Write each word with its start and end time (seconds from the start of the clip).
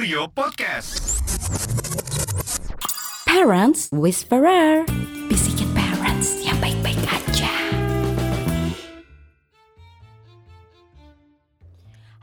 Kurio 0.00 0.32
Podcast. 0.32 1.20
Parents 3.28 3.92
Whisperer. 3.92 4.88
Bisikin 5.28 5.68
parents 5.76 6.40
yang 6.40 6.56
baik-baik 6.56 6.96
aja. 7.04 7.52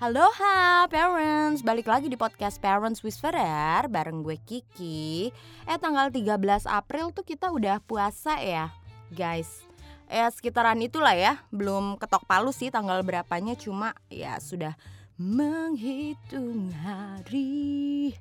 Halo 0.02 0.26
ha 0.26 0.90
parents, 0.90 1.62
balik 1.62 1.86
lagi 1.86 2.10
di 2.10 2.18
podcast 2.18 2.58
Parents 2.58 3.06
Whisperer 3.06 3.86
bareng 3.86 4.26
gue 4.26 4.42
Kiki. 4.42 5.30
Eh 5.70 5.78
tanggal 5.78 6.10
13 6.10 6.66
April 6.66 7.14
tuh 7.14 7.30
kita 7.30 7.54
udah 7.54 7.78
puasa 7.86 8.42
ya 8.42 8.74
guys. 9.14 9.62
Eh 10.10 10.26
sekitaran 10.34 10.82
itulah 10.82 11.14
ya, 11.14 11.46
belum 11.54 12.02
ketok 12.02 12.26
palu 12.26 12.50
sih 12.50 12.74
tanggal 12.74 13.06
berapanya. 13.06 13.54
Cuma 13.54 13.94
ya 14.10 14.42
sudah 14.42 14.74
menghitung 15.18 16.70
hari 16.86 18.14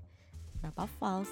Berapa 0.65 0.89
false 0.97 1.29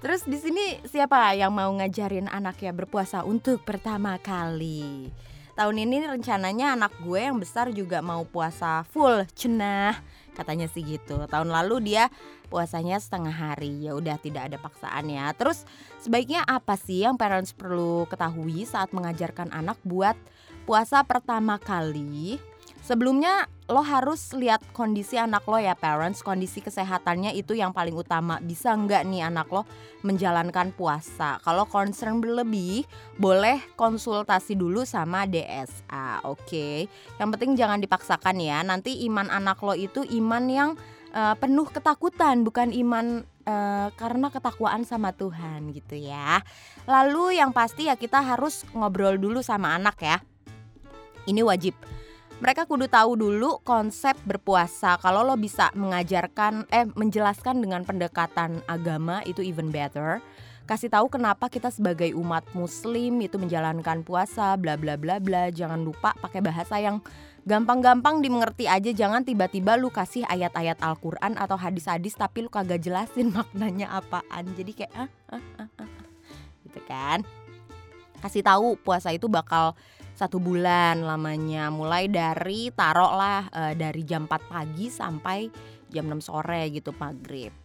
Terus 0.00 0.24
di 0.24 0.36
sini 0.40 0.80
siapa 0.88 1.36
yang 1.36 1.52
mau 1.52 1.68
ngajarin 1.76 2.28
anaknya 2.28 2.72
berpuasa 2.72 3.20
untuk 3.20 3.60
pertama 3.68 4.16
kali? 4.16 5.12
Tahun 5.52 5.76
ini 5.76 6.08
rencananya 6.08 6.72
anak 6.72 7.04
gue 7.04 7.20
yang 7.20 7.36
besar 7.36 7.68
juga 7.68 8.00
mau 8.00 8.24
puasa 8.24 8.80
full 8.88 9.28
cenah 9.36 9.92
katanya 10.32 10.72
sih 10.72 10.80
gitu. 10.80 11.28
Tahun 11.28 11.44
lalu 11.44 11.92
dia 11.92 12.08
puasanya 12.48 12.96
setengah 12.96 13.32
hari 13.32 13.84
ya 13.84 13.92
udah 13.92 14.16
tidak 14.16 14.48
ada 14.48 14.56
paksaan 14.56 15.12
ya. 15.12 15.28
Terus 15.36 15.68
sebaiknya 16.00 16.48
apa 16.48 16.80
sih 16.80 17.04
yang 17.04 17.20
parents 17.20 17.52
perlu 17.52 18.08
ketahui 18.08 18.64
saat 18.64 18.96
mengajarkan 18.96 19.52
anak 19.52 19.76
buat 19.84 20.16
puasa 20.64 21.04
pertama 21.04 21.60
kali? 21.60 22.40
Sebelumnya 22.80 23.44
lo 23.70 23.86
harus 23.86 24.34
lihat 24.34 24.58
kondisi 24.74 25.14
anak 25.14 25.46
lo 25.46 25.54
ya 25.60 25.78
parents, 25.78 26.26
kondisi 26.26 26.58
kesehatannya 26.58 27.36
itu 27.38 27.54
yang 27.54 27.70
paling 27.70 27.94
utama. 27.94 28.42
Bisa 28.42 28.74
nggak 28.74 29.06
nih 29.06 29.30
anak 29.30 29.46
lo 29.52 29.62
menjalankan 30.02 30.74
puasa? 30.74 31.38
Kalau 31.44 31.68
concern 31.70 32.18
berlebih, 32.18 32.82
boleh 33.14 33.62
konsultasi 33.78 34.58
dulu 34.58 34.82
sama 34.82 35.28
DSA, 35.28 36.26
oke? 36.26 36.42
Okay? 36.50 36.90
Yang 37.20 37.28
penting 37.36 37.52
jangan 37.54 37.78
dipaksakan 37.78 38.36
ya. 38.42 38.58
Nanti 38.66 39.06
iman 39.06 39.30
anak 39.30 39.62
lo 39.62 39.76
itu 39.78 40.02
iman 40.02 40.44
yang 40.50 40.70
uh, 41.14 41.38
penuh 41.38 41.70
ketakutan, 41.70 42.42
bukan 42.42 42.74
iman 42.74 43.22
uh, 43.46 43.88
karena 43.94 44.34
ketakwaan 44.34 44.82
sama 44.82 45.14
Tuhan 45.14 45.70
gitu 45.70 45.94
ya. 45.94 46.42
Lalu 46.90 47.38
yang 47.38 47.54
pasti 47.54 47.86
ya 47.86 47.94
kita 47.94 48.18
harus 48.18 48.66
ngobrol 48.74 49.14
dulu 49.14 49.44
sama 49.46 49.78
anak 49.78 49.96
ya. 50.02 50.18
Ini 51.28 51.44
wajib 51.44 51.76
mereka 52.40 52.64
kudu 52.64 52.88
tahu 52.88 53.20
dulu 53.20 53.60
konsep 53.68 54.16
berpuasa. 54.24 54.96
Kalau 54.96 55.20
lo 55.20 55.36
bisa 55.36 55.68
mengajarkan 55.76 56.64
eh 56.72 56.88
menjelaskan 56.96 57.60
dengan 57.60 57.84
pendekatan 57.84 58.64
agama 58.64 59.20
itu 59.28 59.44
even 59.44 59.68
better. 59.68 60.24
Kasih 60.64 60.88
tahu 60.88 61.12
kenapa 61.12 61.52
kita 61.52 61.68
sebagai 61.68 62.16
umat 62.16 62.48
muslim 62.56 63.20
itu 63.20 63.36
menjalankan 63.36 64.00
puasa 64.00 64.56
bla 64.56 64.80
bla 64.80 64.96
bla 64.96 65.20
bla. 65.20 65.52
Jangan 65.52 65.84
lupa 65.84 66.16
pakai 66.16 66.40
bahasa 66.40 66.80
yang 66.80 67.04
gampang-gampang 67.44 68.24
dimengerti 68.24 68.64
aja. 68.64 68.88
Jangan 68.88 69.20
tiba-tiba 69.20 69.76
lu 69.76 69.92
kasih 69.92 70.24
ayat-ayat 70.24 70.80
Al-Qur'an 70.80 71.36
atau 71.36 71.60
hadis-hadis 71.60 72.16
tapi 72.16 72.48
lu 72.48 72.48
kagak 72.48 72.80
jelasin 72.80 73.28
maknanya 73.36 74.00
apaan. 74.00 74.48
Jadi 74.56 74.72
kayak 74.80 74.92
ah, 74.96 75.12
ah, 75.28 75.44
ah, 75.60 75.68
ah. 75.76 75.84
ah. 75.84 75.88
gitu 76.64 76.80
kan. 76.88 77.20
Kasih 78.24 78.40
tahu 78.40 78.80
puasa 78.80 79.12
itu 79.12 79.28
bakal 79.28 79.76
satu 80.20 80.36
bulan 80.36 81.00
lamanya. 81.00 81.72
Mulai 81.72 82.12
dari 82.12 82.68
taruh 82.68 83.16
lah 83.16 83.48
e, 83.48 83.62
dari 83.72 84.04
jam 84.04 84.28
4 84.28 84.52
pagi 84.52 84.92
sampai 84.92 85.48
jam 85.88 86.04
6 86.04 86.20
sore 86.28 86.68
gitu 86.68 86.92
maghrib. 86.92 87.56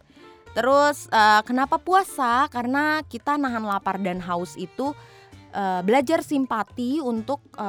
Terus 0.56 1.04
e, 1.12 1.22
kenapa 1.44 1.76
puasa? 1.76 2.48
Karena 2.48 3.04
kita 3.04 3.36
nahan 3.36 3.68
lapar 3.68 4.00
dan 4.00 4.24
haus 4.24 4.56
itu 4.56 4.96
e, 5.52 5.84
belajar 5.84 6.24
simpati 6.24 7.04
untuk 7.04 7.44
e, 7.52 7.68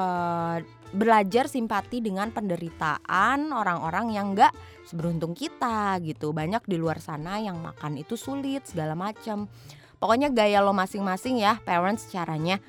belajar 0.96 1.52
simpati 1.52 2.00
dengan 2.00 2.31
penderitaan 2.31 3.52
orang-orang 3.52 4.16
yang 4.16 4.31
enggak 4.31 4.56
seberuntung 4.88 5.36
kita 5.36 6.00
gitu. 6.00 6.31
Banyak 6.31 6.64
di 6.64 6.80
luar 6.80 7.04
sana 7.04 7.44
yang 7.44 7.59
makan 7.59 8.00
itu 8.00 8.16
sulit 8.16 8.64
segala 8.64 8.96
macam. 8.96 9.52
Pokoknya 10.00 10.31
gaya 10.31 10.64
lo 10.64 10.72
masing-masing 10.72 11.44
ya 11.44 11.59
parents 11.66 12.08
caranya 12.08 12.64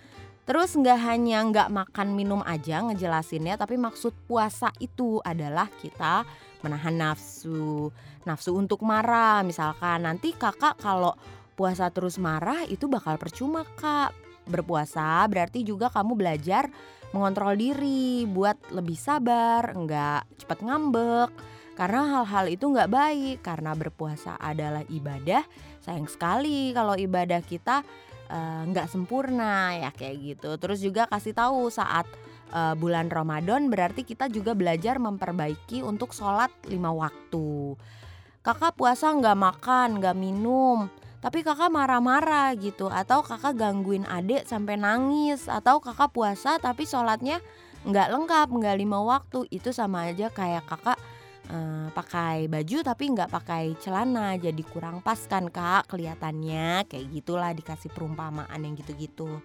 Terus 0.48 0.72
nggak 0.80 1.00
hanya 1.04 1.44
nggak 1.44 1.68
makan 1.68 2.16
minum 2.16 2.40
aja 2.40 2.80
ngejelasinnya, 2.80 3.60
tapi 3.60 3.76
maksud 3.76 4.16
puasa 4.24 4.72
itu 4.80 5.20
adalah 5.20 5.68
kita 5.68 6.24
menahan 6.64 6.96
nafsu, 6.96 7.92
nafsu 8.24 8.56
untuk 8.56 8.80
marah. 8.80 9.44
Misalkan 9.44 10.08
nanti 10.08 10.32
kakak 10.32 10.80
kalau 10.80 11.12
puasa 11.52 11.92
terus 11.92 12.16
marah 12.16 12.64
itu 12.64 12.88
bakal 12.88 13.20
percuma 13.20 13.68
kak. 13.76 14.16
Berpuasa 14.48 15.20
berarti 15.28 15.60
juga 15.68 15.92
kamu 15.92 16.16
belajar 16.16 16.72
mengontrol 17.12 17.52
diri 17.52 18.24
buat 18.24 18.72
lebih 18.72 18.96
sabar, 18.96 19.76
nggak 19.76 20.40
cepat 20.40 20.64
ngambek. 20.64 21.30
Karena 21.76 22.08
hal-hal 22.18 22.48
itu 22.48 22.72
nggak 22.72 22.90
baik, 22.90 23.38
karena 23.44 23.76
berpuasa 23.76 24.40
adalah 24.40 24.80
ibadah. 24.88 25.44
Sayang 25.84 26.08
sekali 26.08 26.72
kalau 26.72 26.96
ibadah 26.96 27.44
kita 27.44 27.84
nggak 28.68 28.86
uh, 28.86 28.90
sempurna 28.90 29.74
ya 29.76 29.90
kayak 29.92 30.16
gitu. 30.20 30.50
Terus 30.60 30.78
juga 30.84 31.08
kasih 31.08 31.32
tahu 31.32 31.72
saat 31.72 32.04
uh, 32.52 32.76
bulan 32.76 33.08
Ramadan 33.08 33.72
berarti 33.72 34.04
kita 34.04 34.28
juga 34.28 34.52
belajar 34.52 35.00
memperbaiki 35.00 35.80
untuk 35.80 36.12
sholat 36.12 36.52
lima 36.68 36.92
waktu. 36.92 37.76
Kakak 38.44 38.76
puasa 38.76 39.12
nggak 39.12 39.36
makan, 39.36 39.88
nggak 40.00 40.16
minum, 40.16 40.88
tapi 41.18 41.42
kakak 41.42 41.68
marah-marah 41.74 42.54
gitu 42.54 42.86
atau 42.86 43.26
kakak 43.26 43.58
gangguin 43.58 44.06
adik 44.06 44.46
sampai 44.46 44.78
nangis 44.78 45.50
atau 45.50 45.82
kakak 45.82 46.14
puasa 46.14 46.62
tapi 46.62 46.86
sholatnya 46.86 47.42
nggak 47.82 48.10
lengkap 48.14 48.48
nggak 48.54 48.78
lima 48.78 49.02
waktu 49.02 49.50
itu 49.50 49.74
sama 49.74 50.10
aja 50.10 50.30
kayak 50.30 50.62
kakak 50.66 50.98
uh, 51.48 51.88
pakai 51.92 52.46
baju 52.46 52.78
tapi 52.84 53.04
nggak 53.12 53.32
pakai 53.32 53.74
celana 53.80 54.36
jadi 54.36 54.62
kurang 54.68 55.00
pas 55.00 55.18
kan 55.26 55.48
kak 55.48 55.88
kelihatannya. 55.90 56.86
Kayak 56.86 57.06
gitulah 57.12 57.50
dikasih 57.56 57.90
perumpamaan 57.92 58.60
yang 58.60 58.76
gitu-gitu. 58.76 59.40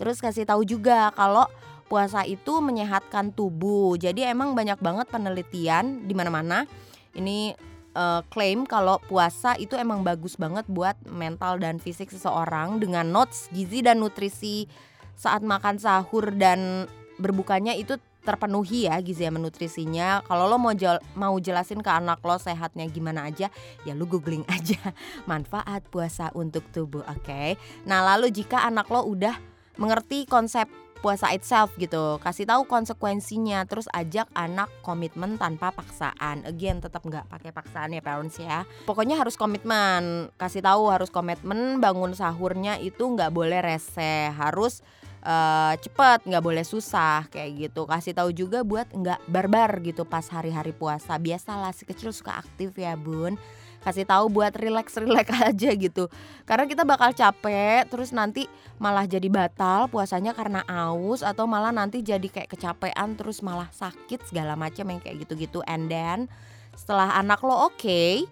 Terus 0.00 0.18
kasih 0.18 0.48
tahu 0.48 0.64
juga 0.64 1.12
kalau 1.12 1.46
puasa 1.86 2.24
itu 2.24 2.58
menyehatkan 2.64 3.30
tubuh. 3.36 3.94
Jadi 4.00 4.24
emang 4.24 4.56
banyak 4.56 4.80
banget 4.80 5.06
penelitian 5.12 6.08
di 6.08 6.16
mana-mana. 6.16 6.64
Ini 7.12 7.52
uh, 7.92 8.24
klaim 8.32 8.64
kalau 8.64 8.96
puasa 9.04 9.54
itu 9.60 9.76
emang 9.76 10.00
bagus 10.00 10.40
banget 10.40 10.64
buat 10.72 10.96
mental 11.04 11.60
dan 11.60 11.76
fisik 11.76 12.08
seseorang 12.08 12.80
dengan 12.80 13.12
notes 13.12 13.52
gizi 13.52 13.84
dan 13.84 14.00
nutrisi. 14.00 14.64
Saat 15.12 15.44
makan 15.44 15.76
sahur 15.76 16.32
dan 16.32 16.88
berbukanya 17.20 17.76
itu 17.76 18.00
terpenuhi 18.22 18.86
ya 18.86 18.98
gizi 19.02 19.26
dan 19.26 19.42
nutrisinya. 19.42 20.22
Kalau 20.24 20.46
lo 20.46 20.56
mau 20.56 20.72
jel 20.72 20.98
mau 21.18 21.34
jelasin 21.36 21.82
ke 21.82 21.90
anak 21.90 22.22
lo 22.22 22.38
sehatnya 22.38 22.86
gimana 22.88 23.28
aja, 23.28 23.50
ya 23.82 23.92
lu 23.92 24.06
googling 24.06 24.46
aja 24.56 24.78
manfaat 25.26 25.84
puasa 25.90 26.30
untuk 26.32 26.62
tubuh, 26.70 27.02
oke? 27.04 27.26
Okay? 27.26 27.58
Nah, 27.84 28.06
lalu 28.14 28.30
jika 28.30 28.62
anak 28.62 28.88
lo 28.88 29.04
udah 29.04 29.34
mengerti 29.76 30.28
konsep 30.28 30.68
puasa 31.02 31.34
itself 31.34 31.74
gitu 31.82 32.22
kasih 32.22 32.46
tahu 32.46 32.62
konsekuensinya 32.70 33.66
terus 33.66 33.90
ajak 33.90 34.30
anak 34.38 34.70
komitmen 34.86 35.34
tanpa 35.34 35.74
paksaan 35.74 36.46
again 36.46 36.78
tetap 36.78 37.02
nggak 37.02 37.26
pakai 37.26 37.50
paksaan 37.50 37.90
ya 37.90 37.98
parents 37.98 38.38
ya 38.38 38.62
pokoknya 38.86 39.18
harus 39.18 39.34
komitmen 39.34 40.30
kasih 40.38 40.62
tahu 40.62 40.94
harus 40.94 41.10
komitmen 41.10 41.82
bangun 41.82 42.14
sahurnya 42.14 42.78
itu 42.78 43.02
nggak 43.02 43.34
boleh 43.34 43.58
rese 43.58 44.30
harus 44.30 44.86
uh, 45.22 45.74
cepet 45.78 46.26
nggak 46.26 46.44
boleh 46.44 46.66
susah 46.66 47.26
kayak 47.30 47.70
gitu. 47.70 47.86
Kasih 47.86 48.14
tahu 48.14 48.30
juga 48.34 48.66
buat 48.66 48.90
nggak 48.90 49.30
barbar 49.30 49.70
gitu 49.82 50.02
pas 50.04 50.26
hari-hari 50.28 50.74
puasa. 50.74 51.16
Biasalah 51.16 51.72
si 51.72 51.86
kecil 51.86 52.10
suka 52.10 52.42
aktif 52.42 52.74
ya 52.76 52.98
bun. 52.98 53.38
Kasih 53.82 54.06
tahu 54.06 54.30
buat 54.30 54.54
relax 54.54 54.94
relax 55.02 55.26
aja 55.30 55.70
gitu. 55.74 56.06
Karena 56.46 56.66
kita 56.66 56.82
bakal 56.86 57.14
capek 57.14 57.86
terus 57.90 58.14
nanti 58.14 58.46
malah 58.78 59.06
jadi 59.06 59.26
batal 59.30 59.86
puasanya 59.90 60.34
karena 60.34 60.62
aus 60.66 61.22
atau 61.22 61.46
malah 61.46 61.74
nanti 61.74 62.02
jadi 62.02 62.26
kayak 62.26 62.50
kecapean 62.50 63.14
terus 63.14 63.42
malah 63.42 63.70
sakit 63.70 64.30
segala 64.30 64.58
macam 64.58 64.86
yang 64.90 65.00
kayak 65.02 65.26
gitu-gitu. 65.26 65.62
And 65.66 65.90
then 65.90 66.26
setelah 66.74 67.14
anak 67.18 67.44
lo 67.44 67.68
oke 67.68 67.78
okay, 67.78 68.24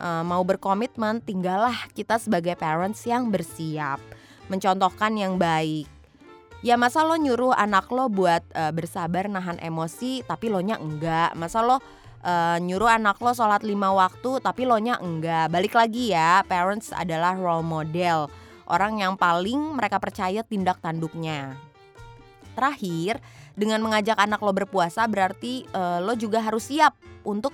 eh, 0.00 0.24
mau 0.26 0.42
berkomitmen 0.42 1.22
tinggallah 1.22 1.76
kita 1.92 2.20
sebagai 2.20 2.56
parents 2.56 3.04
yang 3.04 3.28
bersiap. 3.28 4.00
Mencontohkan 4.44 5.16
yang 5.16 5.40
baik 5.40 5.88
ya 6.64 6.80
masa 6.80 7.04
lo 7.04 7.20
nyuruh 7.20 7.52
anak 7.52 7.92
lo 7.92 8.08
buat 8.08 8.40
uh, 8.56 8.72
bersabar 8.72 9.28
nahan 9.28 9.60
emosi 9.60 10.24
tapi 10.24 10.48
lo 10.48 10.64
nya 10.64 10.80
enggak? 10.80 11.36
Masa 11.36 11.60
lo 11.60 11.76
uh, 11.76 12.56
nyuruh 12.56 12.88
anak 12.88 13.20
lo 13.20 13.36
sholat 13.36 13.60
lima 13.60 13.92
waktu 13.92 14.40
tapi 14.40 14.64
lo 14.64 14.80
nya 14.80 14.96
enggak? 14.96 15.52
Balik 15.52 15.76
lagi 15.76 16.16
ya 16.16 16.40
parents 16.48 16.88
adalah 16.96 17.36
role 17.36 17.60
model. 17.60 18.32
Orang 18.64 19.04
yang 19.04 19.20
paling 19.20 19.76
mereka 19.76 20.00
percaya 20.00 20.40
tindak 20.40 20.80
tanduknya. 20.80 21.52
Terakhir 22.56 23.20
dengan 23.52 23.84
mengajak 23.84 24.16
anak 24.16 24.40
lo 24.40 24.56
berpuasa 24.56 25.04
berarti 25.04 25.68
uh, 25.76 26.00
lo 26.00 26.16
juga 26.16 26.40
harus 26.40 26.72
siap 26.72 26.96
untuk 27.28 27.52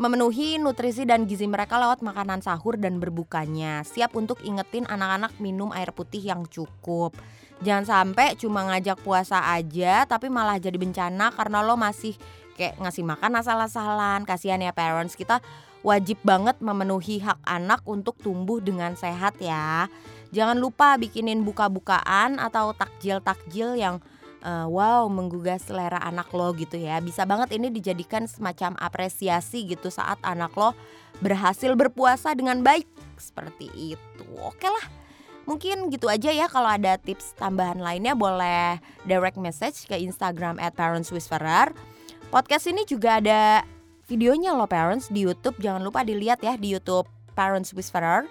memenuhi 0.00 0.56
nutrisi 0.56 1.04
dan 1.04 1.28
gizi 1.28 1.44
mereka 1.44 1.76
lewat 1.76 2.00
makanan 2.00 2.40
sahur 2.40 2.80
dan 2.80 2.96
berbukanya. 2.96 3.84
Siap 3.84 4.16
untuk 4.16 4.40
ingetin 4.40 4.88
anak-anak 4.88 5.36
minum 5.36 5.68
air 5.76 5.92
putih 5.92 6.24
yang 6.24 6.48
cukup. 6.48 7.12
Jangan 7.60 7.84
sampai 7.84 8.32
cuma 8.40 8.64
ngajak 8.64 9.04
puasa 9.04 9.44
aja 9.52 10.08
tapi 10.08 10.32
malah 10.32 10.56
jadi 10.56 10.80
bencana 10.80 11.36
karena 11.36 11.60
lo 11.60 11.76
masih 11.76 12.16
kayak 12.56 12.80
ngasih 12.80 13.04
makan 13.04 13.44
asal-asalan. 13.44 14.24
Kasihan 14.24 14.64
ya 14.64 14.72
parents, 14.72 15.20
kita 15.20 15.44
wajib 15.84 16.16
banget 16.24 16.56
memenuhi 16.64 17.20
hak 17.20 17.36
anak 17.44 17.84
untuk 17.84 18.16
tumbuh 18.24 18.56
dengan 18.64 18.96
sehat 18.96 19.36
ya. 19.36 19.92
Jangan 20.32 20.56
lupa 20.56 20.96
bikinin 20.96 21.44
buka-bukaan 21.44 22.40
atau 22.40 22.72
takjil-takjil 22.72 23.76
yang 23.76 24.00
uh, 24.44 24.66
wow 24.68 25.06
menggugah 25.08 25.60
selera 25.60 26.00
anak 26.02 26.28
lo 26.32 26.52
gitu 26.56 26.76
ya. 26.76 27.00
Bisa 27.00 27.24
banget 27.24 27.56
ini 27.56 27.72
dijadikan 27.72 28.24
semacam 28.28 28.76
apresiasi 28.80 29.64
gitu 29.68 29.88
saat 29.88 30.20
anak 30.24 30.52
lo 30.56 30.76
berhasil 31.20 31.72
berpuasa 31.76 32.32
dengan 32.36 32.64
baik 32.64 32.88
seperti 33.20 33.96
itu. 33.96 34.24
Oke 34.40 34.68
lah. 34.68 34.86
Mungkin 35.48 35.90
gitu 35.90 36.06
aja 36.06 36.30
ya 36.30 36.46
kalau 36.46 36.68
ada 36.68 36.94
tips 37.00 37.34
tambahan 37.34 37.80
lainnya 37.80 38.14
boleh 38.14 38.78
direct 39.08 39.40
message 39.40 39.88
ke 39.88 39.98
Instagram 39.98 40.60
at 40.62 40.76
parentswhisperer. 40.76 41.72
Podcast 42.30 42.70
ini 42.70 42.86
juga 42.86 43.18
ada 43.18 43.66
videonya 44.06 44.54
loh 44.54 44.70
parents 44.70 45.10
di 45.10 45.26
YouTube. 45.26 45.58
Jangan 45.58 45.82
lupa 45.82 46.06
dilihat 46.06 46.38
ya 46.42 46.54
di 46.54 46.70
YouTube 46.74 47.10
Parents 47.34 47.74
Whisperer. 47.74 48.26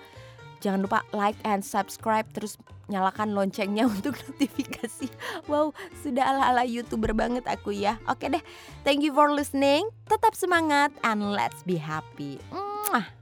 Jangan 0.60 0.84
lupa 0.84 1.00
like 1.16 1.40
and 1.48 1.64
subscribe 1.64 2.28
terus 2.36 2.60
nyalakan 2.90 3.38
loncengnya 3.38 3.86
untuk 3.94 4.18
notifikasi. 4.18 5.08
Wow, 5.46 5.72
sudah 6.02 6.36
ala-ala 6.36 6.66
YouTuber 6.66 7.14
banget 7.14 7.46
aku 7.46 7.72
ya. 7.72 8.02
Oke 8.10 8.28
deh, 8.28 8.44
thank 8.84 9.06
you 9.06 9.14
for 9.14 9.32
listening. 9.32 9.88
Tetap 10.10 10.34
semangat 10.34 10.92
and 11.06 11.32
let's 11.32 11.62
be 11.64 11.78
happy. 11.78 12.42
Mwah. 12.52 13.19